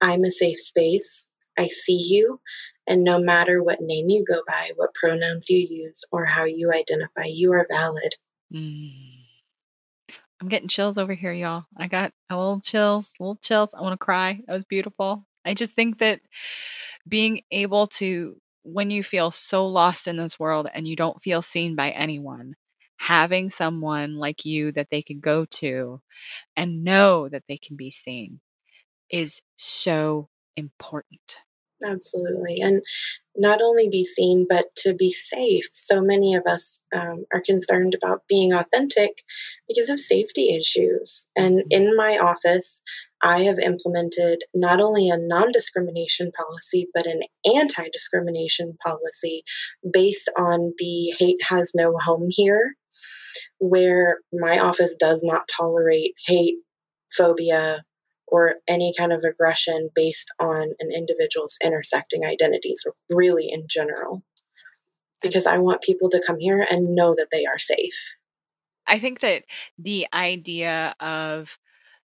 I'm 0.00 0.22
a 0.22 0.30
safe 0.30 0.58
space. 0.58 1.26
I 1.58 1.66
see 1.66 2.00
you. 2.08 2.40
And 2.88 3.02
no 3.02 3.18
matter 3.18 3.62
what 3.62 3.80
name 3.80 4.08
you 4.08 4.24
go 4.24 4.40
by, 4.46 4.70
what 4.76 4.94
pronouns 4.94 5.50
you 5.50 5.58
use, 5.58 6.04
or 6.12 6.24
how 6.24 6.44
you 6.44 6.70
identify, 6.70 7.24
you 7.26 7.52
are 7.52 7.66
valid. 7.70 8.14
Mm. 8.54 8.92
I'm 10.40 10.48
getting 10.48 10.68
chills 10.68 10.98
over 10.98 11.14
here, 11.14 11.32
y'all. 11.32 11.64
I 11.76 11.88
got 11.88 12.12
a 12.30 12.36
little 12.36 12.60
chills, 12.60 13.12
little 13.18 13.38
chills. 13.42 13.70
I 13.74 13.82
want 13.82 13.94
to 13.94 14.04
cry. 14.04 14.40
That 14.46 14.54
was 14.54 14.64
beautiful. 14.64 15.26
I 15.44 15.54
just 15.54 15.74
think 15.74 15.98
that 15.98 16.20
being 17.08 17.42
able 17.50 17.88
to, 17.88 18.36
when 18.62 18.90
you 18.90 19.02
feel 19.02 19.32
so 19.32 19.66
lost 19.66 20.06
in 20.06 20.16
this 20.16 20.38
world 20.38 20.68
and 20.72 20.86
you 20.86 20.94
don't 20.94 21.20
feel 21.20 21.42
seen 21.42 21.74
by 21.74 21.90
anyone, 21.90 22.54
having 22.98 23.50
someone 23.50 24.16
like 24.16 24.44
you 24.44 24.72
that 24.72 24.88
they 24.90 25.02
can 25.02 25.20
go 25.20 25.44
to 25.44 26.00
and 26.56 26.84
know 26.84 27.28
that 27.28 27.44
they 27.48 27.56
can 27.56 27.76
be 27.76 27.90
seen 27.90 28.40
is 29.10 29.40
so 29.56 30.28
important. 30.56 31.38
Absolutely. 31.84 32.56
And 32.60 32.82
not 33.36 33.62
only 33.62 33.88
be 33.88 34.02
seen, 34.02 34.46
but 34.48 34.66
to 34.78 34.94
be 34.94 35.12
safe. 35.12 35.64
So 35.72 36.00
many 36.00 36.34
of 36.34 36.42
us 36.44 36.82
um, 36.94 37.24
are 37.32 37.40
concerned 37.40 37.94
about 37.94 38.22
being 38.28 38.52
authentic 38.52 39.22
because 39.68 39.88
of 39.88 40.00
safety 40.00 40.56
issues. 40.56 41.28
And 41.36 41.60
mm-hmm. 41.60 41.68
in 41.70 41.96
my 41.96 42.18
office, 42.20 42.82
I 43.22 43.42
have 43.42 43.58
implemented 43.58 44.44
not 44.54 44.80
only 44.80 45.08
a 45.08 45.16
non 45.16 45.52
discrimination 45.52 46.30
policy, 46.32 46.88
but 46.92 47.06
an 47.06 47.20
anti 47.56 47.88
discrimination 47.92 48.76
policy 48.84 49.42
based 49.92 50.30
on 50.36 50.72
the 50.78 51.14
hate 51.18 51.42
has 51.48 51.72
no 51.74 51.96
home 51.98 52.28
here, 52.30 52.74
where 53.58 54.18
my 54.32 54.58
office 54.58 54.96
does 54.98 55.22
not 55.22 55.48
tolerate 55.48 56.14
hate, 56.26 56.56
phobia, 57.16 57.84
or 58.26 58.56
any 58.68 58.92
kind 58.96 59.12
of 59.12 59.24
aggression 59.24 59.90
based 59.94 60.32
on 60.38 60.74
an 60.80 60.90
individual's 60.94 61.56
intersecting 61.64 62.24
identities, 62.24 62.84
really 63.10 63.48
in 63.48 63.64
general. 63.68 64.22
Because 65.20 65.46
I 65.46 65.58
want 65.58 65.82
people 65.82 66.08
to 66.10 66.22
come 66.24 66.38
here 66.38 66.64
and 66.70 66.94
know 66.94 67.14
that 67.16 67.28
they 67.32 67.44
are 67.44 67.58
safe. 67.58 68.16
I 68.86 68.98
think 68.98 69.20
that 69.20 69.44
the 69.78 70.06
idea 70.12 70.94
of 71.00 71.58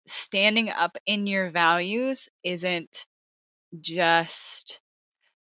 standing 0.06 0.70
up 0.70 0.98
in 1.06 1.28
your 1.28 1.50
values 1.50 2.30
isn't 2.44 3.06
just 3.80 4.82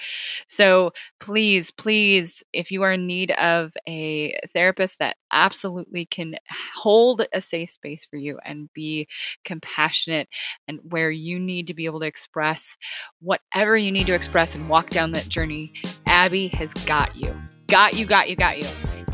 So 0.47 0.91
please, 1.19 1.71
please, 1.71 2.43
if 2.53 2.71
you 2.71 2.83
are 2.83 2.93
in 2.93 3.07
need 3.07 3.31
of 3.31 3.73
a 3.87 4.37
therapist 4.53 4.99
that 4.99 5.17
absolutely 5.31 6.05
can 6.05 6.35
hold 6.75 7.23
a 7.33 7.41
safe 7.41 7.71
space 7.71 8.05
for 8.05 8.17
you 8.17 8.37
and 8.43 8.69
be 8.73 9.07
compassionate 9.43 10.27
and 10.67 10.79
where 10.83 11.11
you 11.11 11.39
need 11.39 11.67
to 11.67 11.73
be 11.73 11.85
able 11.85 12.01
to 12.01 12.05
express 12.05 12.77
whatever 13.21 13.77
you 13.77 13.91
need 13.91 14.07
to 14.07 14.13
express 14.13 14.55
and 14.55 14.69
walk 14.69 14.89
down 14.89 15.11
that 15.11 15.29
journey, 15.29 15.73
Abby 16.05 16.47
has 16.49 16.73
got 16.85 17.15
you. 17.15 17.35
Got 17.67 17.97
you, 17.97 18.05
got 18.05 18.29
you, 18.29 18.35
got 18.35 18.57
you. 18.59 18.67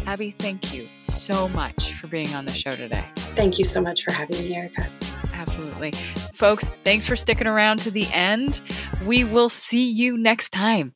Abby, 0.05 0.31
thank 0.31 0.73
you 0.73 0.85
so 0.99 1.47
much 1.49 1.93
for 1.93 2.07
being 2.07 2.33
on 2.33 2.45
the 2.45 2.51
show 2.51 2.71
today. 2.71 3.05
Thank 3.35 3.59
you 3.59 3.65
so 3.65 3.81
much 3.81 4.03
for 4.03 4.11
having 4.11 4.37
me, 4.37 4.55
Erika. 4.55 4.87
Absolutely. 5.33 5.91
Folks, 6.33 6.69
thanks 6.83 7.07
for 7.07 7.15
sticking 7.15 7.47
around 7.47 7.79
to 7.79 7.91
the 7.91 8.05
end. 8.13 8.61
We 9.05 9.23
will 9.23 9.49
see 9.49 9.91
you 9.91 10.17
next 10.17 10.49
time. 10.49 10.93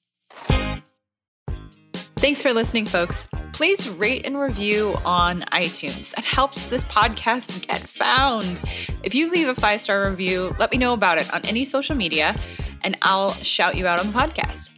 Thanks 2.17 2.41
for 2.41 2.53
listening, 2.53 2.85
folks. 2.85 3.27
Please 3.53 3.87
rate 3.89 4.25
and 4.25 4.39
review 4.39 4.95
on 5.05 5.41
iTunes. 5.53 6.17
It 6.17 6.25
helps 6.25 6.67
this 6.69 6.83
podcast 6.83 7.67
get 7.67 7.79
found. 7.79 8.61
If 9.03 9.15
you 9.15 9.29
leave 9.29 9.47
a 9.47 9.55
five 9.55 9.81
star 9.81 10.09
review, 10.09 10.53
let 10.59 10.71
me 10.71 10.77
know 10.77 10.93
about 10.93 11.19
it 11.19 11.33
on 11.33 11.45
any 11.45 11.65
social 11.65 11.95
media, 11.95 12.35
and 12.83 12.97
I'll 13.01 13.31
shout 13.31 13.75
you 13.75 13.87
out 13.87 13.99
on 13.99 14.07
the 14.07 14.13
podcast. 14.13 14.71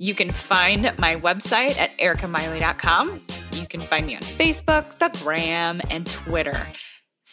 You 0.00 0.14
can 0.14 0.32
find 0.32 0.92
my 0.98 1.16
website 1.16 1.78
at 1.78 1.96
erikamiley.com. 1.98 3.20
You 3.52 3.66
can 3.66 3.80
find 3.80 4.06
me 4.06 4.16
on 4.16 4.22
Facebook, 4.22 4.98
the 4.98 5.08
Gram, 5.22 5.80
and 5.90 6.06
Twitter. 6.06 6.66